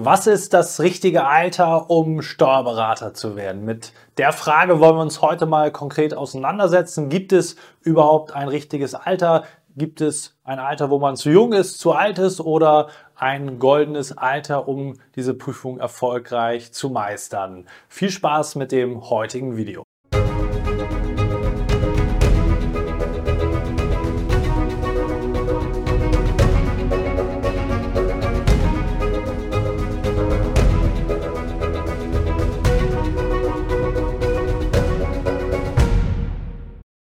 Was 0.00 0.28
ist 0.28 0.54
das 0.54 0.78
richtige 0.78 1.26
Alter, 1.26 1.90
um 1.90 2.22
Steuerberater 2.22 3.14
zu 3.14 3.34
werden? 3.34 3.64
Mit 3.64 3.92
der 4.16 4.32
Frage 4.32 4.78
wollen 4.78 4.94
wir 4.94 5.02
uns 5.02 5.22
heute 5.22 5.44
mal 5.44 5.72
konkret 5.72 6.14
auseinandersetzen. 6.14 7.08
Gibt 7.08 7.32
es 7.32 7.56
überhaupt 7.80 8.32
ein 8.32 8.46
richtiges 8.46 8.94
Alter? 8.94 9.42
Gibt 9.76 10.00
es 10.00 10.36
ein 10.44 10.60
Alter, 10.60 10.90
wo 10.90 11.00
man 11.00 11.16
zu 11.16 11.30
jung 11.30 11.52
ist, 11.52 11.80
zu 11.80 11.94
alt 11.94 12.20
ist 12.20 12.40
oder 12.40 12.90
ein 13.16 13.58
goldenes 13.58 14.16
Alter, 14.16 14.68
um 14.68 14.94
diese 15.16 15.34
Prüfung 15.34 15.80
erfolgreich 15.80 16.72
zu 16.72 16.90
meistern? 16.90 17.66
Viel 17.88 18.10
Spaß 18.10 18.54
mit 18.54 18.70
dem 18.70 19.10
heutigen 19.10 19.56
Video. 19.56 19.87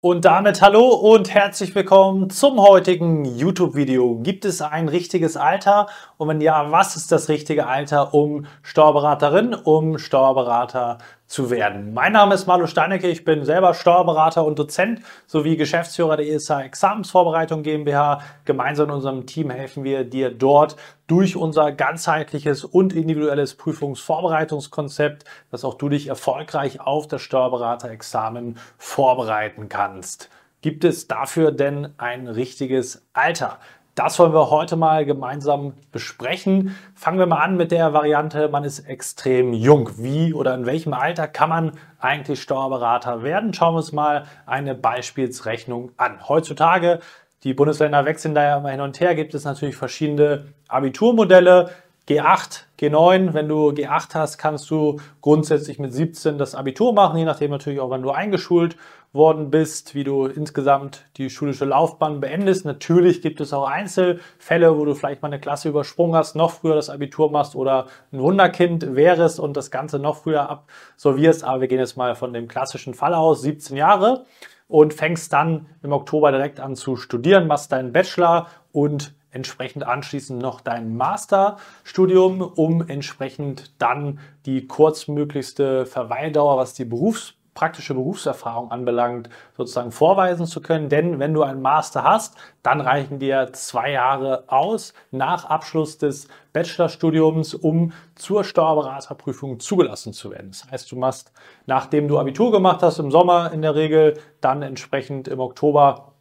Und 0.07 0.23
damit 0.23 0.61
hallo 0.61 0.87
und 0.87 1.33
herzlich 1.33 1.75
willkommen 1.75 2.29
zum 2.29 2.61
heutigen 2.61 3.25
YouTube-Video. 3.25 4.15
Gibt 4.23 4.45
es 4.45 4.61
ein 4.61 4.87
richtiges 4.87 5.35
Alter? 5.35 5.87
Und 6.15 6.29
wenn 6.29 6.39
ja, 6.39 6.71
was 6.71 6.95
ist 6.95 7.11
das 7.11 7.27
richtige 7.27 7.67
Alter, 7.67 8.13
um 8.13 8.45
Steuerberaterin, 8.63 9.53
um 9.53 9.97
Steuerberater 9.97 10.99
zu 11.27 11.51
werden. 11.51 11.93
Mein 11.93 12.13
Name 12.13 12.33
ist 12.33 12.47
Marlo 12.47 12.67
Steinecke, 12.67 13.07
ich 13.07 13.25
bin 13.25 13.43
selber 13.43 13.73
Steuerberater 13.73 14.45
und 14.45 14.57
Dozent 14.57 15.01
sowie 15.27 15.57
Geschäftsführer 15.57 16.15
der 16.15 16.27
ESA 16.27 16.61
Examensvorbereitung 16.61 17.63
GmbH. 17.63 18.21
Gemeinsam 18.45 18.87
in 18.87 18.95
unserem 18.95 19.25
Team 19.25 19.49
helfen 19.49 19.83
wir 19.83 20.05
dir 20.05 20.31
dort 20.31 20.77
durch 21.05 21.35
unser 21.35 21.73
ganzheitliches 21.73 22.63
und 22.63 22.93
individuelles 22.93 23.55
Prüfungsvorbereitungskonzept, 23.55 25.25
dass 25.51 25.65
auch 25.65 25.73
du 25.73 25.89
dich 25.89 26.07
erfolgreich 26.07 26.79
auf 26.79 27.07
das 27.07 27.21
Steuerberaterexamen 27.21 28.57
vorbereiten 28.77 29.67
kannst. 29.67 30.29
Gibt 30.61 30.83
es 30.85 31.07
dafür 31.07 31.51
denn 31.51 31.93
ein 31.97 32.27
richtiges 32.27 33.05
Alter? 33.13 33.59
Das 33.97 34.19
wollen 34.19 34.31
wir 34.31 34.51
heute 34.51 34.75
mal 34.75 35.05
gemeinsam 35.07 35.73
besprechen. 35.91 36.77
Fangen 36.93 37.17
wir 37.17 37.25
mal 37.25 37.39
an 37.39 37.57
mit 37.57 37.71
der 37.71 37.93
Variante, 37.93 38.47
man 38.47 38.63
ist 38.63 38.81
extrem 38.81 39.53
jung. 39.53 39.89
Wie 39.97 40.35
oder 40.35 40.53
in 40.53 40.67
welchem 40.67 40.93
Alter 40.93 41.27
kann 41.27 41.49
man 41.49 41.71
eigentlich 41.97 42.43
Steuerberater 42.43 43.23
werden? 43.23 43.55
Schauen 43.55 43.73
wir 43.73 43.77
uns 43.77 43.93
mal 43.93 44.25
eine 44.45 44.75
Beispielsrechnung 44.75 45.93
an. 45.97 46.29
Heutzutage, 46.29 46.99
die 47.43 47.55
Bundesländer 47.55 48.05
wechseln 48.05 48.35
da 48.35 48.43
ja 48.43 48.57
immer 48.59 48.69
hin 48.69 48.81
und 48.81 48.99
her, 48.99 49.15
gibt 49.15 49.33
es 49.33 49.45
natürlich 49.45 49.75
verschiedene 49.75 50.53
Abiturmodelle. 50.67 51.71
G8, 52.07 52.63
G9. 52.79 53.33
Wenn 53.33 53.49
du 53.49 53.69
G8 53.69 54.15
hast, 54.15 54.37
kannst 54.37 54.69
du 54.69 54.99
grundsätzlich 55.21 55.77
mit 55.79 55.93
17 55.93 56.37
das 56.37 56.55
Abitur 56.55 56.93
machen, 56.93 57.17
je 57.17 57.25
nachdem 57.25 57.51
natürlich 57.51 57.79
auch, 57.79 57.89
wann 57.89 58.01
du 58.01 58.11
eingeschult 58.11 58.77
worden 59.13 59.49
bist, 59.49 59.95
wie 59.95 60.03
du 60.03 60.25
insgesamt 60.25 61.05
die 61.17 61.29
schulische 61.29 61.65
Laufbahn 61.65 62.19
beendest. 62.19 62.65
Natürlich 62.65 63.21
gibt 63.21 63.41
es 63.41 63.51
auch 63.51 63.67
Einzelfälle, 63.67 64.77
wo 64.77 64.85
du 64.85 64.95
vielleicht 64.95 65.21
mal 65.21 65.29
eine 65.29 65.39
Klasse 65.39 65.69
übersprungen 65.69 66.15
hast, 66.15 66.35
noch 66.35 66.51
früher 66.51 66.75
das 66.75 66.89
Abitur 66.89 67.31
machst 67.31 67.55
oder 67.55 67.87
ein 68.11 68.19
Wunderkind 68.19 68.95
wärst 68.95 69.39
und 69.39 69.57
das 69.57 69.71
Ganze 69.71 69.99
noch 69.99 70.17
früher 70.17 70.49
absolvierst. 70.49 71.43
Aber 71.43 71.61
wir 71.61 71.67
gehen 71.67 71.79
jetzt 71.79 71.97
mal 71.97 72.15
von 72.15 72.33
dem 72.33 72.47
klassischen 72.47 72.93
Fall 72.93 73.13
aus, 73.13 73.41
17 73.41 73.75
Jahre 73.75 74.25
und 74.67 74.93
fängst 74.93 75.31
dann 75.33 75.67
im 75.83 75.93
Oktober 75.93 76.31
direkt 76.31 76.59
an 76.59 76.75
zu 76.75 76.95
studieren, 76.95 77.47
machst 77.47 77.71
deinen 77.71 77.93
Bachelor 77.93 78.47
und 78.71 79.13
entsprechend 79.37 79.85
anschließend 79.85 80.41
noch 80.41 80.61
dein 80.61 80.97
Masterstudium, 80.97 82.41
um 82.41 82.87
entsprechend 82.87 83.71
dann 83.79 84.19
die 84.47 84.65
kurzmöglichste 84.65 85.85
Verweildauer, 85.85 86.57
was 86.57 86.73
die 86.73 86.85
Berufs 86.85 87.35
praktische 87.53 87.95
Berufserfahrung 87.95 88.69
anbelangt, 88.69 89.29
sozusagen 89.55 89.91
vorweisen 89.91 90.45
zu 90.45 90.61
können. 90.61 90.89
Denn 90.89 91.17
wenn 91.17 91.33
du 91.33 91.41
einen 91.41 91.59
Master 91.59 92.03
hast, 92.03 92.35
dann 92.61 92.81
reichen 92.81 93.17
dir 93.17 93.49
zwei 93.53 93.91
Jahre 93.93 94.43
aus 94.45 94.93
nach 95.09 95.45
Abschluss 95.45 95.97
des 95.97 96.27
Bachelorstudiums, 96.53 97.55
um 97.55 97.93
zur 98.13 98.43
Steuerberaterprüfung 98.43 99.59
zugelassen 99.59 100.13
zu 100.13 100.29
werden. 100.29 100.51
Das 100.51 100.69
heißt, 100.69 100.91
du 100.91 100.97
machst, 100.97 101.31
nachdem 101.65 102.07
du 102.07 102.19
Abitur 102.19 102.51
gemacht 102.51 102.83
hast, 102.83 102.99
im 102.99 103.09
Sommer 103.09 103.51
in 103.51 103.63
der 103.63 103.73
Regel, 103.73 104.19
dann 104.39 104.61
entsprechend 104.61 105.27
im 105.27 105.39
Oktober 105.39 106.13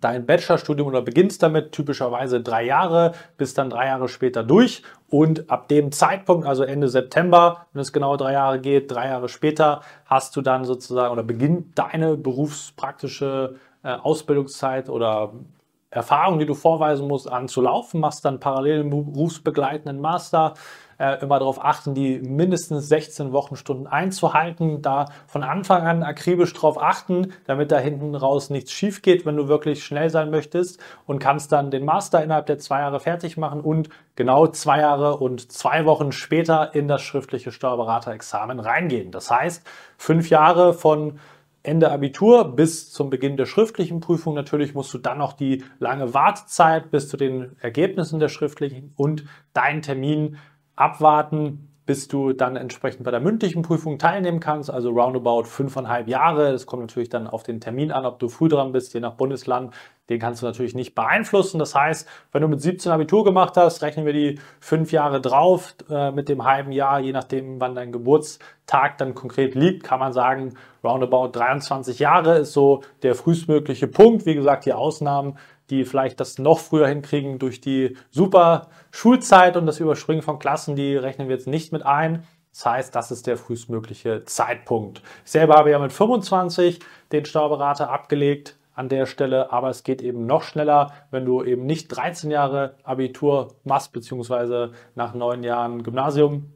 dein 0.00 0.26
Bachelorstudium 0.26 0.88
oder 0.88 1.02
beginnst 1.02 1.42
damit 1.42 1.72
typischerweise 1.72 2.40
drei 2.40 2.64
Jahre, 2.64 3.12
bist 3.36 3.58
dann 3.58 3.70
drei 3.70 3.86
Jahre 3.86 4.08
später 4.08 4.42
durch 4.42 4.82
und 5.10 5.50
ab 5.50 5.68
dem 5.68 5.92
Zeitpunkt, 5.92 6.46
also 6.46 6.62
Ende 6.64 6.88
September, 6.88 7.66
wenn 7.72 7.82
es 7.82 7.92
genau 7.92 8.16
drei 8.16 8.32
Jahre 8.32 8.60
geht, 8.60 8.90
drei 8.90 9.08
Jahre 9.08 9.28
später, 9.28 9.80
hast 10.04 10.36
du 10.36 10.42
dann 10.42 10.64
sozusagen 10.64 11.12
oder 11.12 11.22
beginnt 11.22 11.78
deine 11.78 12.16
berufspraktische 12.16 13.56
äh, 13.82 13.94
Ausbildungszeit 13.94 14.88
oder 14.88 15.32
Erfahrung, 15.90 16.38
die 16.38 16.46
du 16.46 16.54
vorweisen 16.54 17.08
musst, 17.08 17.30
anzulaufen, 17.30 18.00
machst 18.00 18.24
dann 18.24 18.40
parallel 18.40 18.80
einen 18.80 18.90
berufsbegleitenden 18.90 20.00
Master 20.00 20.54
äh, 20.98 21.22
immer 21.22 21.38
darauf 21.38 21.64
achten, 21.64 21.94
die 21.94 22.18
mindestens 22.18 22.88
16 22.88 23.32
Wochenstunden 23.32 23.86
einzuhalten, 23.86 24.82
da 24.82 25.06
von 25.26 25.42
Anfang 25.42 25.86
an 25.86 26.02
akribisch 26.02 26.52
darauf 26.52 26.80
achten, 26.82 27.32
damit 27.46 27.70
da 27.72 27.78
hinten 27.78 28.14
raus 28.14 28.50
nichts 28.50 28.72
schief 28.72 29.02
geht, 29.02 29.24
wenn 29.24 29.36
du 29.36 29.48
wirklich 29.48 29.84
schnell 29.84 30.10
sein 30.10 30.30
möchtest 30.30 30.80
und 31.06 31.18
kannst 31.18 31.52
dann 31.52 31.70
den 31.70 31.84
Master 31.84 32.22
innerhalb 32.22 32.46
der 32.46 32.58
zwei 32.58 32.80
Jahre 32.80 33.00
fertig 33.00 33.36
machen 33.36 33.60
und 33.60 33.88
genau 34.16 34.48
zwei 34.48 34.80
Jahre 34.80 35.16
und 35.16 35.52
zwei 35.52 35.84
Wochen 35.86 36.12
später 36.12 36.74
in 36.74 36.88
das 36.88 37.02
schriftliche 37.02 37.52
Steuerberaterexamen 37.52 38.60
reingehen. 38.60 39.12
Das 39.12 39.30
heißt, 39.30 39.64
fünf 39.96 40.30
Jahre 40.30 40.74
von 40.74 41.18
Ende 41.62 41.90
Abitur 41.90 42.56
bis 42.56 42.92
zum 42.92 43.10
Beginn 43.10 43.36
der 43.36 43.46
schriftlichen 43.46 44.00
Prüfung. 44.00 44.34
Natürlich 44.34 44.74
musst 44.74 44.94
du 44.94 44.98
dann 44.98 45.18
noch 45.18 45.32
die 45.32 45.64
lange 45.78 46.14
Wartezeit 46.14 46.90
bis 46.90 47.08
zu 47.08 47.16
den 47.16 47.56
Ergebnissen 47.60 48.20
der 48.20 48.28
schriftlichen 48.28 48.92
und 48.96 49.24
deinen 49.52 49.82
Termin 49.82 50.38
abwarten, 50.80 51.68
bis 51.88 52.06
du 52.06 52.34
dann 52.34 52.56
entsprechend 52.56 53.04
bei 53.04 53.10
der 53.10 53.20
mündlichen 53.20 53.62
Prüfung 53.62 53.98
teilnehmen 53.98 54.40
kannst, 54.40 54.70
also 54.70 54.90
roundabout 54.90 55.44
fünfeinhalb 55.44 56.06
Jahre. 56.06 56.52
Das 56.52 56.66
kommt 56.66 56.82
natürlich 56.82 57.08
dann 57.08 57.26
auf 57.26 57.44
den 57.44 57.62
Termin 57.62 57.92
an, 57.92 58.04
ob 58.04 58.18
du 58.18 58.28
früh 58.28 58.50
dran 58.50 58.72
bist, 58.72 58.92
je 58.92 59.00
nach 59.00 59.14
Bundesland. 59.14 59.72
Den 60.10 60.18
kannst 60.20 60.42
du 60.42 60.46
natürlich 60.46 60.74
nicht 60.74 60.94
beeinflussen. 60.94 61.58
Das 61.58 61.74
heißt, 61.74 62.06
wenn 62.30 62.42
du 62.42 62.48
mit 62.48 62.60
17 62.60 62.92
Abitur 62.92 63.24
gemacht 63.24 63.56
hast, 63.56 63.80
rechnen 63.80 64.04
wir 64.04 64.12
die 64.12 64.38
fünf 64.60 64.92
Jahre 64.92 65.22
drauf 65.22 65.76
äh, 65.88 66.10
mit 66.10 66.28
dem 66.28 66.44
halben 66.44 66.72
Jahr, 66.72 67.00
je 67.00 67.12
nachdem, 67.12 67.58
wann 67.58 67.74
dein 67.74 67.90
Geburtstag 67.90 68.98
dann 68.98 69.14
konkret 69.14 69.54
liegt, 69.54 69.82
kann 69.82 69.98
man 69.98 70.12
sagen, 70.12 70.56
roundabout 70.84 71.28
23 71.28 71.98
Jahre 72.00 72.40
ist 72.40 72.52
so 72.52 72.82
der 73.02 73.14
frühestmögliche 73.14 73.88
Punkt. 73.88 74.26
Wie 74.26 74.34
gesagt, 74.34 74.66
die 74.66 74.74
Ausnahmen 74.74 75.38
die 75.70 75.84
vielleicht 75.84 76.20
das 76.20 76.38
noch 76.38 76.58
früher 76.58 76.88
hinkriegen 76.88 77.38
durch 77.38 77.60
die 77.60 77.96
super 78.10 78.68
Schulzeit 78.90 79.56
und 79.56 79.66
das 79.66 79.80
Überspringen 79.80 80.22
von 80.22 80.38
Klassen, 80.38 80.76
die 80.76 80.96
rechnen 80.96 81.28
wir 81.28 81.36
jetzt 81.36 81.46
nicht 81.46 81.72
mit 81.72 81.84
ein. 81.84 82.24
Das 82.52 82.66
heißt, 82.66 82.94
das 82.94 83.10
ist 83.10 83.26
der 83.26 83.36
frühestmögliche 83.36 84.24
Zeitpunkt. 84.24 85.02
Ich 85.24 85.30
selber 85.30 85.54
habe 85.54 85.70
ja 85.70 85.78
mit 85.78 85.92
25 85.92 86.80
den 87.12 87.24
Steuerberater 87.24 87.90
abgelegt 87.90 88.56
an 88.74 88.88
der 88.88 89.06
Stelle, 89.06 89.52
aber 89.52 89.70
es 89.70 89.82
geht 89.82 90.02
eben 90.02 90.26
noch 90.26 90.42
schneller, 90.42 90.92
wenn 91.10 91.24
du 91.24 91.42
eben 91.42 91.66
nicht 91.66 91.88
13 91.88 92.30
Jahre 92.30 92.76
Abitur 92.84 93.54
machst, 93.64 93.92
beziehungsweise 93.92 94.72
nach 94.94 95.14
neun 95.14 95.42
Jahren 95.42 95.82
Gymnasium, 95.82 96.52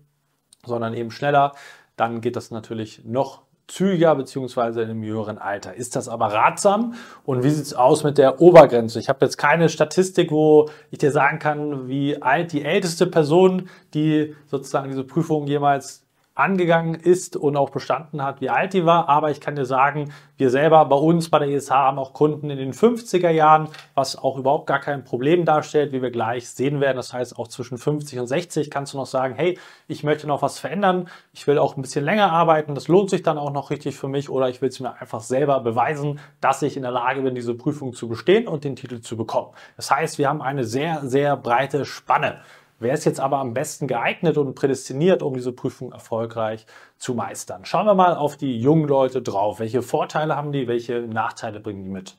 sondern 0.65 0.95
eben 0.95 1.11
schneller, 1.11 1.53
dann 1.97 2.21
geht 2.21 2.37
das 2.37 2.51
natürlich 2.51 3.05
noch 3.05 3.43
zügiger 3.73 4.15
beziehungsweise 4.15 4.83
in 4.83 4.91
einem 4.91 5.03
jüngeren 5.03 5.39
Alter. 5.39 5.75
Ist 5.75 5.97
das 5.97 6.09
aber 6.09 6.27
ratsam? 6.27 6.95
Und 7.25 7.43
wie 7.43 7.51
sieht 7.51 7.65
es 7.65 7.75
aus 7.75 8.05
mit 8.05 8.19
der 8.19 8.41
Obergrenze? 8.41 8.99
Ich 8.99 9.09
habe 9.09 9.25
jetzt 9.25 9.39
keine 9.39 9.71
Statistik, 9.71 10.31
wo 10.31 10.69
ich 10.91 10.99
dir 10.99 11.11
sagen 11.11 11.39
kann, 11.39 11.89
wie 11.89 12.21
alt 12.21 12.53
die 12.53 12.65
älteste 12.65 13.07
Person, 13.07 13.69
die 13.95 14.37
sozusagen 14.47 14.91
diese 14.91 15.05
Prüfung 15.05 15.47
jemals 15.47 16.02
angegangen 16.35 16.95
ist 16.95 17.37
und 17.37 17.57
auch 17.57 17.71
bestanden 17.71 18.23
hat, 18.23 18.41
wie 18.41 18.49
alt 18.49 18.73
die 18.73 18.87
war. 18.87 19.09
Aber 19.09 19.31
ich 19.31 19.41
kann 19.41 19.55
dir 19.55 19.67
sagen, 19.67 20.13
wir 20.39 20.51
selber 20.51 20.85
bei 20.87 20.97
uns 20.97 21.29
bei 21.29 21.39
der 21.39 21.49
ESH 21.49 21.71
haben 21.71 21.99
auch 21.99 22.15
Kunden 22.15 22.49
in 22.49 22.59
den 22.59 22.73
50er 22.73 23.29
Jahren, 23.31 23.69
was 23.95 24.17
auch 24.17 24.39
überhaupt 24.39 24.67
gar 24.67 24.81
kein 24.81 25.05
Problem 25.05 25.45
darstellt, 25.45 25.93
wie 25.93 26.01
wir 26.01 26.11
gleich 26.11 26.49
sehen 26.49 26.81
werden. 26.81 26.97
Das 26.97 27.13
heißt, 27.13 27.39
auch 27.39 27.49
zwischen 27.49 27.77
50 27.77 28.19
und 28.19 28.27
60 28.27 28.71
kannst 28.71 28.95
du 28.95 28.99
noch 28.99 29.07
sagen, 29.07 29.35
hey, 29.35 29.59
ich 29.89 30.05
möchte 30.05 30.27
noch 30.27 30.41
was 30.41 30.59
verändern. 30.59 31.09
Ich 31.33 31.47
will 31.47 31.59
auch 31.59 31.77
ein 31.77 31.83
bisschen 31.83 32.05
länger 32.05 32.33
arbeiten. 32.33 32.75
Das 32.75 32.89
lohnt 32.89 33.11
sich 33.11 33.23
dann 33.23 33.37
auch 33.37 33.53
noch 33.53 33.71
richtig 33.71 33.97
für 33.97 34.09
mich 34.09 34.31
oder 34.31 34.49
ich 34.49 34.63
will 34.63 34.71
es 34.71 34.81
mir 34.81 34.99
einfach 35.01 35.21
selber 35.21 35.61
beweisen, 35.61 36.19
dass 36.41 36.63
ich 36.63 36.77
in 36.77 36.83
der 36.83 36.93
Lage 36.93 37.21
bin, 37.23 37.35
diese 37.35 37.55
Prüfung 37.55 37.93
zu 37.93 38.09
bestehen 38.09 38.49
und 38.49 38.65
den 38.65 38.75
Titel 38.75 39.01
zu 39.01 39.17
bekommen. 39.17 39.51
Das 39.77 39.91
heißt, 39.91 40.19
wir 40.19 40.29
haben 40.29 40.41
eine 40.41 40.65
sehr, 40.65 41.03
sehr 41.05 41.37
breite 41.37 41.85
Spanne. 41.85 42.41
Wer 42.83 42.95
ist 42.95 43.05
jetzt 43.05 43.21
aber 43.21 43.39
am 43.39 43.55
besten 43.55 43.87
geeignet 43.87 44.37
und 44.39 44.55
prädestiniert, 44.55 45.23
um 45.23 45.35
diese 45.35 45.53
Prüfung 45.53 45.93
erfolgreich 45.93 46.67
zu 46.99 47.15
meistern? 47.15 47.65
Schauen 47.65 47.87
wir 47.87 47.95
mal 47.95 48.17
auf 48.17 48.37
die 48.37 48.59
jungen 48.61 48.89
Leute 48.89 49.23
drauf. 49.23 49.61
Welche 49.61 49.83
Vorteile 49.83 50.35
haben 50.35 50.51
die? 50.51 50.67
Welche 50.67 51.03
Nachteile 51.03 51.61
bringen 51.61 51.85
die 51.85 51.91
mit? 51.91 52.17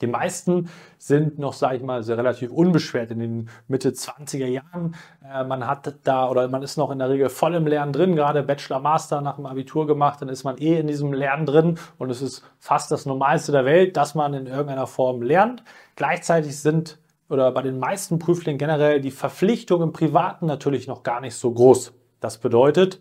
Die 0.00 0.06
meisten 0.06 0.70
sind 0.96 1.38
noch, 1.38 1.52
sage 1.52 1.76
ich 1.76 1.82
mal, 1.82 2.02
sehr 2.02 2.16
relativ 2.16 2.50
unbeschwert 2.50 3.10
in 3.10 3.18
den 3.18 3.48
Mitte 3.66 3.90
20er 3.90 4.46
Jahren. 4.46 4.94
Äh, 5.22 5.44
man 5.44 5.66
hat 5.66 5.94
da 6.04 6.30
oder 6.30 6.48
man 6.48 6.62
ist 6.62 6.78
noch 6.78 6.90
in 6.90 7.00
der 7.00 7.10
Regel 7.10 7.28
voll 7.28 7.54
im 7.54 7.66
Lernen 7.66 7.92
drin, 7.92 8.16
gerade 8.16 8.42
Bachelor, 8.42 8.80
Master 8.80 9.20
nach 9.20 9.36
dem 9.36 9.46
Abitur 9.46 9.86
gemacht, 9.86 10.22
dann 10.22 10.28
ist 10.28 10.44
man 10.44 10.56
eh 10.58 10.78
in 10.78 10.86
diesem 10.86 11.12
Lernen 11.12 11.46
drin 11.46 11.78
und 11.98 12.10
es 12.10 12.22
ist 12.22 12.44
fast 12.58 12.90
das 12.90 13.06
Normalste 13.06 13.52
der 13.52 13.64
Welt, 13.64 13.96
dass 13.96 14.14
man 14.14 14.34
in 14.34 14.46
irgendeiner 14.46 14.86
Form 14.86 15.20
lernt. 15.20 15.64
Gleichzeitig 15.96 16.58
sind 16.58 16.98
oder 17.28 17.52
bei 17.52 17.62
den 17.62 17.78
meisten 17.78 18.18
Prüflingen 18.18 18.58
generell 18.58 19.00
die 19.00 19.10
Verpflichtungen 19.10 19.88
im 19.88 19.92
Privaten 19.92 20.46
natürlich 20.46 20.86
noch 20.86 21.02
gar 21.02 21.20
nicht 21.20 21.34
so 21.34 21.52
groß. 21.52 21.92
Das 22.20 22.38
bedeutet, 22.38 23.00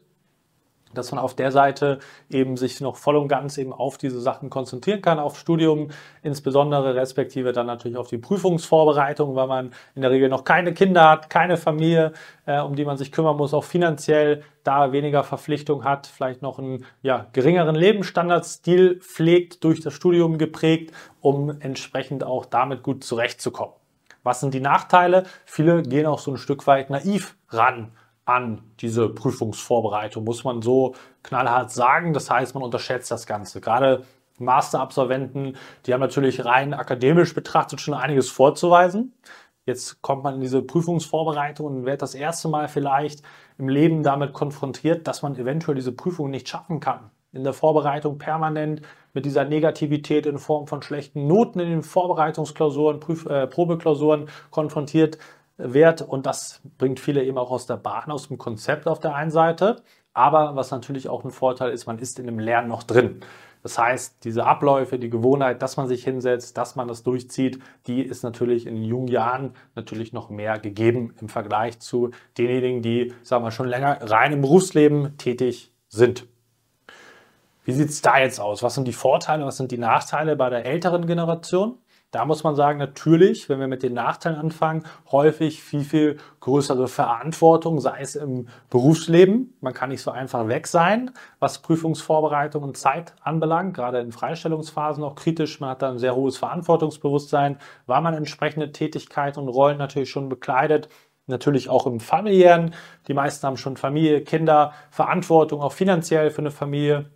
dass 0.93 1.11
man 1.11 1.19
auf 1.19 1.35
der 1.35 1.51
Seite 1.51 1.99
eben 2.29 2.57
sich 2.57 2.81
noch 2.81 2.95
voll 2.95 3.15
und 3.17 3.27
ganz 3.27 3.57
eben 3.57 3.73
auf 3.73 3.97
diese 3.97 4.19
Sachen 4.19 4.49
konzentrieren 4.49 5.01
kann, 5.01 5.19
auf 5.19 5.37
Studium 5.37 5.89
insbesondere, 6.23 6.95
respektive 6.95 7.51
dann 7.51 7.67
natürlich 7.67 7.97
auf 7.97 8.07
die 8.07 8.17
Prüfungsvorbereitung, 8.17 9.35
weil 9.35 9.47
man 9.47 9.71
in 9.95 10.01
der 10.01 10.11
Regel 10.11 10.29
noch 10.29 10.43
keine 10.43 10.73
Kinder 10.73 11.09
hat, 11.09 11.29
keine 11.29 11.57
Familie, 11.57 12.13
äh, 12.45 12.59
um 12.59 12.75
die 12.75 12.85
man 12.85 12.97
sich 12.97 13.11
kümmern 13.11 13.37
muss, 13.37 13.53
auch 13.53 13.63
finanziell 13.63 14.43
da 14.63 14.91
weniger 14.91 15.23
Verpflichtung 15.23 15.83
hat, 15.83 16.07
vielleicht 16.07 16.41
noch 16.41 16.59
einen 16.59 16.85
ja, 17.01 17.27
geringeren 17.33 17.75
Lebensstandardstil 17.75 18.99
pflegt, 18.99 19.63
durch 19.63 19.81
das 19.81 19.93
Studium 19.93 20.37
geprägt, 20.37 20.93
um 21.21 21.61
entsprechend 21.61 22.23
auch 22.23 22.45
damit 22.45 22.83
gut 22.83 23.03
zurechtzukommen. 23.03 23.73
Was 24.23 24.39
sind 24.39 24.53
die 24.53 24.59
Nachteile? 24.59 25.23
Viele 25.45 25.83
gehen 25.83 26.05
auch 26.05 26.19
so 26.19 26.31
ein 26.31 26.37
Stück 26.37 26.67
weit 26.67 26.89
naiv 26.89 27.35
ran 27.49 27.91
an 28.25 28.61
diese 28.81 29.07
Prüfungsvorbereitung, 29.09 30.23
muss 30.25 30.43
man 30.43 30.61
so 30.61 30.95
knallhart 31.23 31.71
sagen. 31.71 32.13
Das 32.13 32.29
heißt, 32.29 32.53
man 32.55 32.63
unterschätzt 32.63 33.09
das 33.09 33.25
Ganze. 33.25 33.61
Gerade 33.61 34.03
Masterabsolventen, 34.37 35.55
die 35.85 35.93
haben 35.93 36.01
natürlich 36.01 36.45
rein 36.45 36.73
akademisch 36.73 37.33
betrachtet 37.33 37.81
schon 37.81 37.93
einiges 37.93 38.29
vorzuweisen. 38.29 39.13
Jetzt 39.65 40.01
kommt 40.01 40.23
man 40.23 40.35
in 40.35 40.41
diese 40.41 40.61
Prüfungsvorbereitung 40.61 41.65
und 41.65 41.85
wird 41.85 42.01
das 42.01 42.15
erste 42.15 42.47
Mal 42.47 42.67
vielleicht 42.67 43.21
im 43.57 43.67
Leben 43.67 44.03
damit 44.03 44.33
konfrontiert, 44.33 45.07
dass 45.07 45.21
man 45.21 45.35
eventuell 45.35 45.75
diese 45.75 45.91
Prüfung 45.91 46.29
nicht 46.29 46.47
schaffen 46.47 46.79
kann. 46.79 47.11
In 47.37 47.43
der 47.43 47.53
Vorbereitung 47.53 48.17
permanent 48.17 48.81
mit 49.13 49.25
dieser 49.25 49.45
Negativität 49.45 50.25
in 50.25 50.39
Form 50.39 50.67
von 50.67 50.81
schlechten 50.81 51.27
Noten 51.27 51.59
in 51.59 51.69
den 51.69 51.83
Vorbereitungsklausuren, 51.83 52.99
Prüf 52.99 53.25
äh, 53.27 53.47
Probeklausuren 53.47 54.27
konfrontiert 54.49 55.19
Wert 55.57 56.01
und 56.01 56.25
das 56.25 56.61
bringt 56.77 56.99
viele 56.99 57.23
eben 57.23 57.37
auch 57.37 57.51
aus 57.51 57.65
der 57.65 57.77
Bahn, 57.77 58.11
aus 58.11 58.27
dem 58.27 58.37
Konzept 58.37 58.87
auf 58.87 58.99
der 58.99 59.15
einen 59.15 59.31
Seite. 59.31 59.77
Aber 60.13 60.55
was 60.55 60.71
natürlich 60.71 61.09
auch 61.09 61.23
ein 61.23 61.31
Vorteil 61.31 61.71
ist, 61.71 61.85
man 61.85 61.99
ist 61.99 62.17
in 62.19 62.25
dem 62.25 62.39
Lernen 62.39 62.69
noch 62.69 62.83
drin. 62.83 63.21
Das 63.61 63.77
heißt, 63.77 64.23
diese 64.23 64.45
Abläufe, 64.45 64.97
die 64.97 65.09
Gewohnheit, 65.09 65.61
dass 65.61 65.77
man 65.77 65.87
sich 65.87 66.03
hinsetzt, 66.03 66.57
dass 66.57 66.75
man 66.75 66.87
das 66.87 67.03
durchzieht, 67.03 67.59
die 67.85 68.01
ist 68.01 68.23
natürlich 68.23 68.65
in 68.65 68.83
jungen 68.83 69.09
Jahren 69.09 69.53
natürlich 69.75 70.13
noch 70.13 70.29
mehr 70.29 70.57
gegeben 70.57 71.13
im 71.21 71.29
Vergleich 71.29 71.79
zu 71.79 72.11
denjenigen, 72.37 72.81
die, 72.81 73.13
sagen 73.23 73.43
wir, 73.43 73.51
schon 73.51 73.67
länger 73.67 73.99
rein 74.01 74.31
im 74.31 74.41
Berufsleben 74.41 75.17
tätig 75.17 75.71
sind. 75.89 76.27
Wie 77.67 77.73
sieht 77.73 77.89
es 77.89 78.01
da 78.01 78.17
jetzt 78.17 78.39
aus? 78.39 78.63
Was 78.63 78.75
sind 78.75 78.87
die 78.87 78.93
Vorteile, 78.93 79.45
was 79.45 79.57
sind 79.57 79.73
die 79.73 79.77
Nachteile 79.77 80.37
bei 80.37 80.49
der 80.49 80.65
älteren 80.65 81.05
Generation? 81.05 81.77
Da 82.11 82.23
muss 82.23 82.45
man 82.45 82.55
sagen, 82.55 82.79
natürlich, 82.79 83.49
wenn 83.49 83.59
wir 83.59 83.67
mit 83.67 83.83
den 83.83 83.93
Nachteilen 83.93 84.39
anfangen, 84.39 84.85
häufig 85.11 85.61
viel, 85.61 85.83
viel 85.83 86.17
größere 86.39 86.87
Verantwortung, 86.87 87.81
sei 87.81 87.99
es 87.99 88.15
im 88.15 88.47
Berufsleben. 88.69 89.57
Man 89.59 89.73
kann 89.73 89.89
nicht 89.89 90.01
so 90.01 90.11
einfach 90.11 90.47
weg 90.47 90.65
sein, 90.67 91.11
was 91.39 91.61
Prüfungsvorbereitung 91.61 92.63
und 92.63 92.77
Zeit 92.77 93.13
anbelangt, 93.19 93.75
gerade 93.75 93.99
in 93.99 94.13
Freistellungsphasen 94.13 95.03
auch 95.03 95.15
kritisch. 95.15 95.59
Man 95.59 95.71
hat 95.71 95.81
da 95.81 95.89
ein 95.89 95.99
sehr 95.99 96.15
hohes 96.15 96.37
Verantwortungsbewusstsein, 96.37 97.57
weil 97.85 98.01
man 98.01 98.13
entsprechende 98.13 98.71
Tätigkeiten 98.71 99.41
und 99.41 99.49
Rollen 99.49 99.77
natürlich 99.77 100.09
schon 100.09 100.29
bekleidet 100.29 100.87
natürlich 101.29 101.67
auch 101.67 101.85
im 101.85 101.99
familiären. 101.99 102.73
Die 103.09 103.13
meisten 103.13 103.45
haben 103.45 103.57
schon 103.57 103.75
Familie, 103.75 104.23
Kinder, 104.23 104.71
Verantwortung 104.89 105.59
auch 105.59 105.73
finanziell 105.73 106.29
für 106.29 106.39
eine 106.39 106.51
Familie 106.51 107.11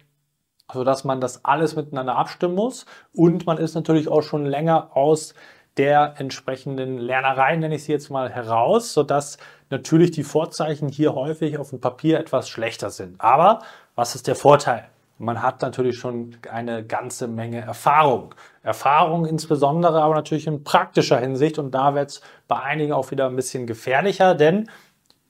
sodass 0.74 1.04
man 1.04 1.22
das 1.22 1.46
alles 1.46 1.76
miteinander 1.76 2.16
abstimmen 2.16 2.56
muss. 2.56 2.86
Und 3.14 3.46
man 3.46 3.58
ist 3.58 3.76
natürlich 3.76 4.08
auch 4.08 4.22
schon 4.22 4.46
länger 4.46 4.96
aus 4.96 5.34
der 5.78 6.16
entsprechenden 6.18 6.98
Lernerei, 6.98 7.56
nenne 7.56 7.76
ich 7.76 7.86
sie 7.86 7.92
jetzt 7.94 8.10
mal, 8.10 8.30
heraus, 8.30 8.94
sodass 8.94 9.38
natürlich 9.70 10.12
die 10.12 10.24
Vorzeichen 10.24 10.90
hier 10.90 11.16
häufig 11.16 11.58
auf 11.58 11.70
dem 11.70 11.80
Papier 11.80 12.20
etwas 12.20 12.50
schlechter 12.50 12.90
sind. 12.90 13.22
Aber 13.22 13.60
was 13.96 14.16
ist 14.16 14.28
der 14.28 14.36
Vorteil? 14.36 14.88
Man 15.18 15.42
hat 15.42 15.62
natürlich 15.62 16.00
schon 16.00 16.36
eine 16.52 16.84
ganze 16.84 17.28
Menge 17.28 17.62
Erfahrung. 17.62 18.34
Erfahrung 18.64 19.26
insbesondere, 19.26 20.02
aber 20.02 20.16
natürlich 20.16 20.48
in 20.48 20.64
praktischer 20.64 21.20
Hinsicht. 21.20 21.60
Und 21.60 21.72
da 21.72 21.94
wird 21.94 22.10
es 22.10 22.22
bei 22.48 22.60
einigen 22.60 22.92
auch 22.92 23.12
wieder 23.12 23.28
ein 23.28 23.36
bisschen 23.36 23.68
gefährlicher, 23.68 24.34
denn 24.34 24.70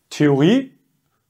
Theorie, 0.09 0.77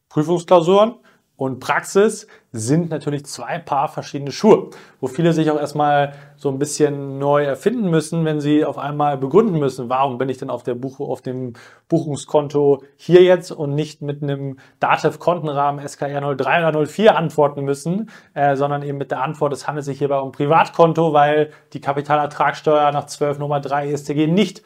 Prüfungsklausuren, 0.09 0.95
und 1.41 1.59
Praxis 1.59 2.27
sind 2.51 2.91
natürlich 2.91 3.25
zwei 3.25 3.57
Paar 3.57 3.87
verschiedene 3.87 4.31
Schuhe, 4.31 4.69
wo 4.99 5.07
viele 5.07 5.33
sich 5.33 5.49
auch 5.49 5.59
erstmal 5.59 6.13
so 6.35 6.49
ein 6.49 6.59
bisschen 6.59 7.17
neu 7.17 7.43
erfinden 7.43 7.89
müssen, 7.89 8.25
wenn 8.25 8.39
sie 8.39 8.63
auf 8.63 8.77
einmal 8.77 9.17
begründen 9.17 9.57
müssen, 9.57 9.89
warum 9.89 10.19
bin 10.19 10.29
ich 10.29 10.37
denn 10.37 10.51
auf, 10.51 10.61
der 10.61 10.75
Buch, 10.75 10.99
auf 10.99 11.23
dem 11.23 11.53
Buchungskonto 11.89 12.83
hier 12.95 13.23
jetzt 13.23 13.51
und 13.51 13.73
nicht 13.73 14.03
mit 14.03 14.21
einem 14.21 14.59
Datev-Kontenrahmen 14.79 15.83
SKR 15.83 16.35
03 16.35 16.67
oder 16.67 16.85
04 16.85 17.17
antworten 17.17 17.63
müssen, 17.63 18.11
äh, 18.35 18.55
sondern 18.55 18.83
eben 18.83 18.99
mit 18.99 19.09
der 19.09 19.23
Antwort, 19.23 19.51
es 19.51 19.67
handelt 19.67 19.85
sich 19.85 19.97
hierbei 19.97 20.19
um 20.19 20.31
Privatkonto, 20.31 21.11
weil 21.11 21.49
die 21.73 21.81
Kapitalertragssteuer 21.81 22.91
nach 22.91 23.07
12 23.07 23.39
Nummer 23.39 23.59
3 23.59 23.89
ESTG 23.91 24.27
nicht 24.27 24.61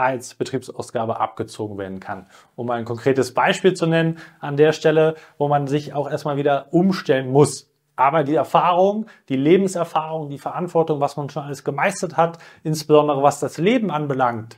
als 0.00 0.34
Betriebsausgabe 0.34 1.20
abgezogen 1.20 1.76
werden 1.76 2.00
kann. 2.00 2.26
Um 2.56 2.70
ein 2.70 2.86
konkretes 2.86 3.34
Beispiel 3.34 3.74
zu 3.74 3.86
nennen, 3.86 4.18
an 4.40 4.56
der 4.56 4.72
Stelle, 4.72 5.14
wo 5.36 5.46
man 5.46 5.66
sich 5.66 5.92
auch 5.92 6.10
erstmal 6.10 6.38
wieder 6.38 6.72
umstellen 6.72 7.30
muss. 7.30 7.70
Aber 7.96 8.24
die 8.24 8.34
Erfahrung, 8.34 9.06
die 9.28 9.36
Lebenserfahrung, 9.36 10.30
die 10.30 10.38
Verantwortung, 10.38 11.00
was 11.00 11.18
man 11.18 11.28
schon 11.28 11.42
alles 11.42 11.64
gemeistert 11.64 12.16
hat, 12.16 12.38
insbesondere 12.62 13.22
was 13.22 13.40
das 13.40 13.58
Leben 13.58 13.90
anbelangt, 13.90 14.56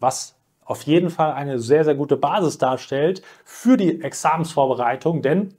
was 0.00 0.36
auf 0.64 0.82
jeden 0.82 1.10
Fall 1.10 1.32
eine 1.32 1.60
sehr, 1.60 1.84
sehr 1.84 1.94
gute 1.94 2.16
Basis 2.16 2.58
darstellt 2.58 3.22
für 3.44 3.76
die 3.76 4.02
Examensvorbereitung, 4.02 5.22
denn 5.22 5.54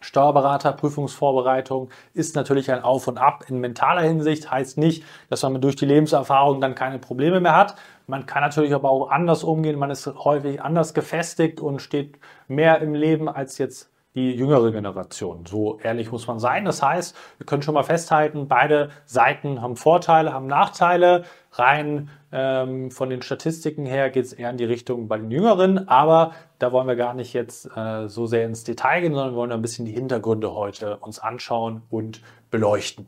Steuerberater, 0.00 0.72
Prüfungsvorbereitung 0.72 1.90
ist 2.14 2.36
natürlich 2.36 2.70
ein 2.70 2.82
Auf 2.82 3.08
und 3.08 3.18
Ab 3.18 3.44
in 3.48 3.58
mentaler 3.58 4.02
Hinsicht. 4.02 4.50
Heißt 4.50 4.78
nicht, 4.78 5.02
dass 5.28 5.42
man 5.42 5.60
durch 5.60 5.74
die 5.76 5.86
Lebenserfahrung 5.86 6.60
dann 6.60 6.76
keine 6.76 6.98
Probleme 6.98 7.40
mehr 7.40 7.56
hat. 7.56 7.74
Man 8.08 8.24
kann 8.24 8.42
natürlich 8.42 8.72
aber 8.74 8.90
auch 8.90 9.10
anders 9.10 9.44
umgehen. 9.44 9.78
Man 9.78 9.90
ist 9.90 10.06
häufig 10.06 10.62
anders 10.62 10.94
gefestigt 10.94 11.60
und 11.60 11.82
steht 11.82 12.18
mehr 12.48 12.80
im 12.80 12.94
Leben 12.94 13.28
als 13.28 13.58
jetzt 13.58 13.90
die 14.14 14.32
jüngere 14.32 14.72
Generation. 14.72 15.44
So 15.44 15.78
ehrlich 15.80 16.10
muss 16.10 16.26
man 16.26 16.38
sein. 16.38 16.64
Das 16.64 16.82
heißt, 16.82 17.14
wir 17.36 17.44
können 17.44 17.60
schon 17.60 17.74
mal 17.74 17.82
festhalten, 17.82 18.48
beide 18.48 18.88
Seiten 19.04 19.60
haben 19.60 19.76
Vorteile, 19.76 20.32
haben 20.32 20.46
Nachteile. 20.46 21.24
Rein 21.52 22.08
ähm, 22.32 22.90
von 22.90 23.10
den 23.10 23.20
Statistiken 23.20 23.84
her 23.84 24.08
geht 24.08 24.24
es 24.24 24.32
eher 24.32 24.48
in 24.48 24.56
die 24.56 24.64
Richtung 24.64 25.06
bei 25.06 25.18
den 25.18 25.30
Jüngeren, 25.30 25.86
aber 25.86 26.32
da 26.58 26.72
wollen 26.72 26.88
wir 26.88 26.96
gar 26.96 27.12
nicht 27.12 27.34
jetzt 27.34 27.68
äh, 27.76 28.08
so 28.08 28.24
sehr 28.24 28.46
ins 28.46 28.64
Detail 28.64 29.02
gehen, 29.02 29.14
sondern 29.14 29.34
wollen 29.34 29.52
ein 29.52 29.62
bisschen 29.62 29.84
die 29.84 29.92
Hintergründe 29.92 30.54
heute 30.54 30.96
uns 30.96 31.18
anschauen 31.18 31.82
und 31.90 32.22
beleuchten. 32.50 33.06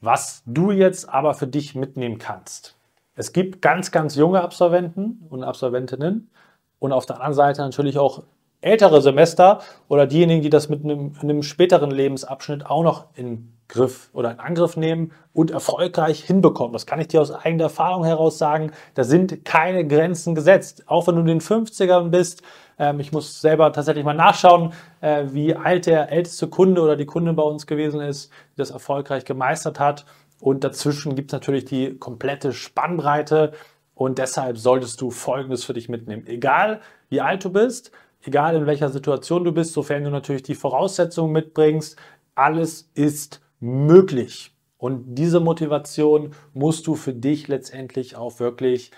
Was 0.00 0.42
du 0.46 0.72
jetzt 0.72 1.08
aber 1.08 1.34
für 1.34 1.46
dich 1.46 1.76
mitnehmen 1.76 2.18
kannst. 2.18 2.79
Es 3.20 3.34
gibt 3.34 3.60
ganz, 3.60 3.90
ganz 3.90 4.16
junge 4.16 4.40
Absolventen 4.40 5.26
und 5.28 5.44
Absolventinnen 5.44 6.30
und 6.78 6.92
auf 6.92 7.04
der 7.04 7.16
anderen 7.16 7.34
Seite 7.34 7.60
natürlich 7.60 7.98
auch 7.98 8.22
ältere 8.62 9.02
Semester 9.02 9.60
oder 9.88 10.06
diejenigen, 10.06 10.40
die 10.40 10.48
das 10.48 10.70
mit 10.70 10.82
einem, 10.82 11.12
einem 11.20 11.42
späteren 11.42 11.90
Lebensabschnitt 11.90 12.64
auch 12.64 12.82
noch 12.82 13.08
in 13.16 13.52
Griff 13.68 14.08
oder 14.14 14.30
in 14.30 14.40
Angriff 14.40 14.78
nehmen 14.78 15.12
und 15.34 15.50
erfolgreich 15.50 16.24
hinbekommen. 16.24 16.72
Das 16.72 16.86
kann 16.86 16.98
ich 16.98 17.08
dir 17.08 17.20
aus 17.20 17.30
eigener 17.30 17.64
Erfahrung 17.64 18.04
heraus 18.04 18.38
sagen. 18.38 18.72
Da 18.94 19.04
sind 19.04 19.44
keine 19.44 19.86
Grenzen 19.86 20.34
gesetzt. 20.34 20.84
Auch 20.86 21.06
wenn 21.06 21.16
du 21.16 21.20
in 21.20 21.26
den 21.26 21.40
50ern 21.42 22.08
bist. 22.08 22.40
Ähm, 22.78 23.00
ich 23.00 23.12
muss 23.12 23.42
selber 23.42 23.70
tatsächlich 23.70 24.04
mal 24.06 24.14
nachschauen, 24.14 24.72
äh, 25.02 25.24
wie 25.26 25.54
alt 25.54 25.84
der 25.84 26.10
älteste 26.10 26.48
Kunde 26.48 26.80
oder 26.80 26.96
die 26.96 27.04
Kunde 27.04 27.34
bei 27.34 27.42
uns 27.42 27.66
gewesen 27.66 28.00
ist, 28.00 28.32
die 28.54 28.56
das 28.56 28.70
erfolgreich 28.70 29.26
gemeistert 29.26 29.78
hat. 29.78 30.06
Und 30.40 30.64
dazwischen 30.64 31.14
gibt 31.14 31.30
es 31.30 31.34
natürlich 31.34 31.64
die 31.66 31.98
komplette 31.98 32.52
Spannbreite. 32.52 33.52
Und 33.94 34.18
deshalb 34.18 34.58
solltest 34.58 35.00
du 35.00 35.10
Folgendes 35.10 35.64
für 35.64 35.74
dich 35.74 35.88
mitnehmen. 35.88 36.26
Egal 36.26 36.80
wie 37.10 37.20
alt 37.20 37.44
du 37.44 37.50
bist, 37.50 37.92
egal 38.22 38.56
in 38.56 38.66
welcher 38.66 38.88
Situation 38.88 39.44
du 39.44 39.52
bist, 39.52 39.74
sofern 39.74 40.04
du 40.04 40.10
natürlich 40.10 40.42
die 40.42 40.54
Voraussetzungen 40.54 41.32
mitbringst, 41.32 41.96
alles 42.34 42.90
ist 42.94 43.42
möglich. 43.60 44.54
Und 44.78 45.14
diese 45.16 45.40
Motivation 45.40 46.34
musst 46.54 46.86
du 46.86 46.94
für 46.94 47.12
dich 47.12 47.48
letztendlich 47.48 48.16
auch 48.16 48.40
wirklich 48.40 48.90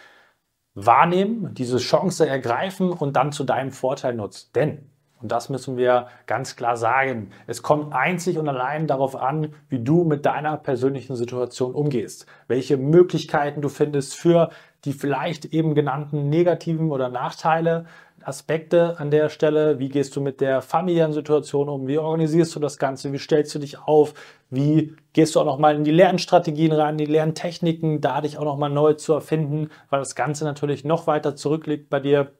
wahrnehmen, 0.74 1.52
diese 1.54 1.78
Chance 1.78 2.26
ergreifen 2.26 2.92
und 2.92 3.16
dann 3.16 3.32
zu 3.32 3.44
deinem 3.44 3.72
Vorteil 3.72 4.14
nutzen. 4.14 4.50
Denn, 4.54 4.91
Und 5.22 5.30
das 5.30 5.48
müssen 5.48 5.76
wir 5.76 6.08
ganz 6.26 6.56
klar 6.56 6.76
sagen. 6.76 7.30
Es 7.46 7.62
kommt 7.62 7.94
einzig 7.94 8.38
und 8.38 8.48
allein 8.48 8.86
darauf 8.86 9.16
an, 9.16 9.54
wie 9.68 9.78
du 9.78 10.04
mit 10.04 10.26
deiner 10.26 10.56
persönlichen 10.56 11.16
Situation 11.16 11.74
umgehst. 11.74 12.26
Welche 12.48 12.76
Möglichkeiten 12.76 13.62
du 13.62 13.68
findest 13.68 14.16
für 14.16 14.50
die 14.84 14.92
vielleicht 14.92 15.46
eben 15.46 15.74
genannten 15.74 16.28
negativen 16.28 16.90
oder 16.90 17.08
Nachteile, 17.08 17.86
Aspekte 18.24 18.98
an 18.98 19.10
der 19.10 19.28
Stelle. 19.28 19.78
Wie 19.78 19.88
gehst 19.88 20.14
du 20.16 20.20
mit 20.20 20.40
der 20.40 20.62
familiären 20.62 21.12
Situation 21.12 21.68
um? 21.68 21.86
Wie 21.86 21.98
organisierst 21.98 22.54
du 22.54 22.60
das 22.60 22.78
Ganze? 22.78 23.12
Wie 23.12 23.18
stellst 23.18 23.54
du 23.54 23.58
dich 23.58 23.80
auf? 23.80 24.14
Wie 24.50 24.94
gehst 25.12 25.34
du 25.34 25.40
auch 25.40 25.44
nochmal 25.44 25.76
in 25.76 25.84
die 25.84 25.90
Lernstrategien 25.90 26.72
rein, 26.72 26.98
die 26.98 27.06
Lerntechniken, 27.06 28.00
da 28.00 28.20
dich 28.20 28.38
auch 28.38 28.44
nochmal 28.44 28.70
neu 28.70 28.94
zu 28.94 29.12
erfinden, 29.12 29.70
weil 29.90 30.00
das 30.00 30.14
Ganze 30.14 30.44
natürlich 30.44 30.84
noch 30.84 31.06
weiter 31.06 31.36
zurückliegt 31.36 31.90
bei 31.90 32.00
dir. 32.00 32.32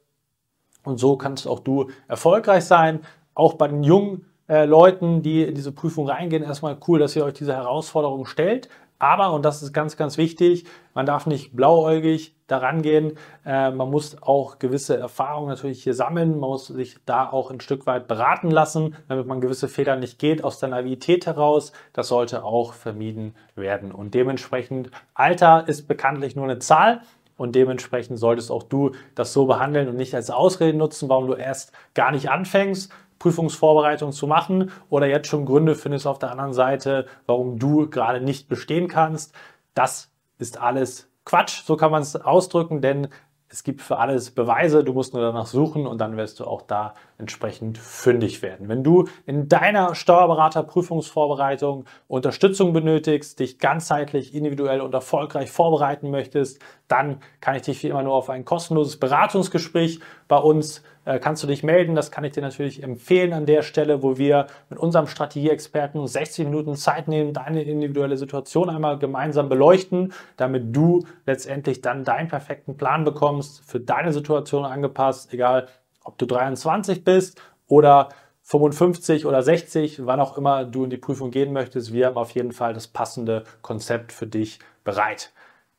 Und 0.84 0.98
so 0.98 1.16
kannst 1.16 1.46
auch 1.46 1.60
du 1.60 1.88
erfolgreich 2.08 2.64
sein, 2.64 3.00
auch 3.34 3.54
bei 3.54 3.68
den 3.68 3.82
jungen 3.82 4.26
äh, 4.48 4.64
Leuten, 4.64 5.22
die 5.22 5.42
in 5.42 5.54
diese 5.54 5.72
Prüfung 5.72 6.08
reingehen. 6.08 6.42
Erstmal 6.42 6.76
cool, 6.88 6.98
dass 6.98 7.16
ihr 7.16 7.24
euch 7.24 7.34
diese 7.34 7.54
Herausforderung 7.54 8.26
stellt. 8.26 8.68
Aber, 8.98 9.32
und 9.32 9.44
das 9.44 9.64
ist 9.64 9.72
ganz, 9.72 9.96
ganz 9.96 10.16
wichtig, 10.16 10.64
man 10.94 11.06
darf 11.06 11.26
nicht 11.26 11.56
blauäugig 11.56 12.36
daran 12.46 12.82
gehen. 12.82 13.14
Äh, 13.44 13.72
man 13.72 13.90
muss 13.90 14.22
auch 14.22 14.60
gewisse 14.60 14.96
Erfahrungen 14.96 15.48
natürlich 15.48 15.82
hier 15.82 15.94
sammeln. 15.94 16.38
Man 16.38 16.50
muss 16.50 16.68
sich 16.68 16.98
da 17.04 17.28
auch 17.28 17.50
ein 17.50 17.60
Stück 17.60 17.86
weit 17.86 18.06
beraten 18.06 18.50
lassen, 18.50 18.94
damit 19.08 19.26
man 19.26 19.40
gewisse 19.40 19.66
Fehler 19.66 19.96
nicht 19.96 20.20
geht 20.20 20.44
aus 20.44 20.60
der 20.60 20.68
Naivität 20.68 21.26
heraus. 21.26 21.72
Das 21.92 22.06
sollte 22.06 22.44
auch 22.44 22.74
vermieden 22.74 23.34
werden. 23.56 23.90
Und 23.90 24.14
dementsprechend, 24.14 24.90
Alter 25.14 25.66
ist 25.66 25.88
bekanntlich 25.88 26.36
nur 26.36 26.44
eine 26.44 26.60
Zahl. 26.60 27.00
Und 27.42 27.56
dementsprechend 27.56 28.20
solltest 28.20 28.52
auch 28.52 28.62
du 28.62 28.92
das 29.16 29.32
so 29.32 29.46
behandeln 29.46 29.88
und 29.88 29.96
nicht 29.96 30.14
als 30.14 30.30
Ausrede 30.30 30.78
nutzen, 30.78 31.08
warum 31.08 31.26
du 31.26 31.34
erst 31.34 31.72
gar 31.92 32.12
nicht 32.12 32.30
anfängst, 32.30 32.92
Prüfungsvorbereitung 33.18 34.12
zu 34.12 34.28
machen 34.28 34.70
oder 34.88 35.08
jetzt 35.08 35.26
schon 35.26 35.44
Gründe 35.44 35.74
findest 35.74 36.06
auf 36.06 36.20
der 36.20 36.30
anderen 36.30 36.52
Seite, 36.52 37.06
warum 37.26 37.58
du 37.58 37.90
gerade 37.90 38.20
nicht 38.20 38.48
bestehen 38.48 38.86
kannst. 38.86 39.34
Das 39.74 40.12
ist 40.38 40.60
alles 40.60 41.10
Quatsch, 41.24 41.64
so 41.64 41.76
kann 41.76 41.90
man 41.90 42.02
es 42.02 42.14
ausdrücken, 42.14 42.80
denn 42.80 43.08
es 43.52 43.64
gibt 43.64 43.82
für 43.82 43.98
alles 43.98 44.30
Beweise, 44.30 44.82
du 44.82 44.94
musst 44.94 45.12
nur 45.12 45.22
danach 45.22 45.44
suchen 45.44 45.86
und 45.86 45.98
dann 46.00 46.16
wirst 46.16 46.40
du 46.40 46.46
auch 46.46 46.62
da 46.62 46.94
entsprechend 47.18 47.76
fündig 47.76 48.40
werden. 48.40 48.68
Wenn 48.68 48.82
du 48.82 49.08
in 49.26 49.46
deiner 49.46 49.94
Steuerberaterprüfungsvorbereitung 49.94 51.84
Unterstützung 52.08 52.72
benötigst, 52.72 53.38
dich 53.38 53.58
ganzheitlich, 53.58 54.34
individuell 54.34 54.80
und 54.80 54.94
erfolgreich 54.94 55.50
vorbereiten 55.50 56.10
möchtest, 56.10 56.60
dann 56.88 57.20
kann 57.40 57.54
ich 57.56 57.62
dich 57.62 57.82
wie 57.82 57.88
immer 57.88 58.02
nur 58.02 58.14
auf 58.14 58.30
ein 58.30 58.46
kostenloses 58.46 58.96
Beratungsgespräch 58.98 60.00
bei 60.28 60.38
uns 60.38 60.82
kannst 61.04 61.42
du 61.42 61.46
dich 61.46 61.62
melden. 61.62 61.94
Das 61.94 62.10
kann 62.10 62.24
ich 62.24 62.32
dir 62.32 62.42
natürlich 62.42 62.82
empfehlen 62.82 63.32
an 63.32 63.46
der 63.46 63.62
Stelle, 63.62 64.02
wo 64.02 64.18
wir 64.18 64.46
mit 64.70 64.78
unserem 64.78 65.06
Strategieexperten 65.06 66.06
60 66.06 66.46
Minuten 66.46 66.76
Zeit 66.76 67.08
nehmen, 67.08 67.32
deine 67.32 67.62
individuelle 67.62 68.16
Situation 68.16 68.70
einmal 68.70 68.98
gemeinsam 68.98 69.48
beleuchten, 69.48 70.12
damit 70.36 70.74
du 70.74 71.04
letztendlich 71.26 71.80
dann 71.80 72.04
deinen 72.04 72.28
perfekten 72.28 72.76
Plan 72.76 73.04
bekommst, 73.04 73.62
für 73.68 73.80
deine 73.80 74.12
Situation 74.12 74.64
angepasst, 74.64 75.32
egal 75.32 75.68
ob 76.04 76.18
du 76.18 76.26
23 76.26 77.04
bist 77.04 77.40
oder 77.66 78.08
55 78.42 79.26
oder 79.26 79.42
60, 79.42 80.04
wann 80.06 80.20
auch 80.20 80.36
immer 80.36 80.64
du 80.64 80.84
in 80.84 80.90
die 80.90 80.96
Prüfung 80.96 81.30
gehen 81.30 81.52
möchtest. 81.52 81.92
Wir 81.92 82.06
haben 82.06 82.16
auf 82.16 82.32
jeden 82.32 82.52
Fall 82.52 82.74
das 82.74 82.88
passende 82.88 83.44
Konzept 83.62 84.12
für 84.12 84.26
dich 84.26 84.58
bereit. 84.84 85.32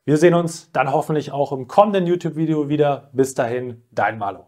Wir 0.06 0.18
sehen 0.18 0.34
uns 0.34 0.72
dann 0.72 0.92
hoffentlich 0.92 1.32
auch 1.32 1.52
im 1.52 1.68
kommenden 1.68 2.08
YouTube-Video 2.08 2.68
wieder. 2.70 3.10
Bis 3.14 3.36
dahin, 3.36 3.84
dein 3.92 4.18
Malo. 4.18 4.46